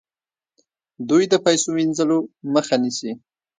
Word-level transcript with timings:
دوی 1.09 1.23
د 1.31 1.33
پیسو 1.45 1.67
وینځلو 1.77 2.17
مخه 2.53 2.75
نیسي. 2.83 3.11